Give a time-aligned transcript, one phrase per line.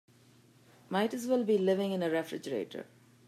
[0.89, 2.87] Might as well be living in a refrigerator.